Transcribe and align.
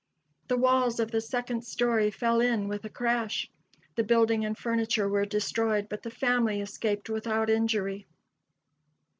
The 0.47 0.57
walls 0.57 0.99
of 0.99 1.11
the 1.11 1.21
second 1.21 1.63
story 1.63 2.09
fell 2.09 2.41
in 2.41 2.67
with 2.67 2.83
a 2.85 2.89
crash. 2.89 3.51
The 3.93 4.03
building 4.03 4.43
and 4.43 4.57
furniture 4.57 5.07
were 5.07 5.25
destroyed, 5.27 5.89
but 5.89 6.01
the 6.01 6.09
family 6.09 6.59
escaped 6.59 7.07
without 7.07 7.51
injury. 7.51 8.07